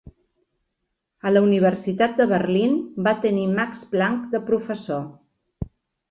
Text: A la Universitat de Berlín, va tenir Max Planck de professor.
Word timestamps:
A 1.29 1.33
la 1.33 1.41
Universitat 1.47 2.15
de 2.21 2.25
Berlín, 2.31 2.73
va 3.07 3.13
tenir 3.25 3.43
Max 3.59 3.83
Planck 3.91 4.25
de 4.31 4.41
professor. 4.49 5.05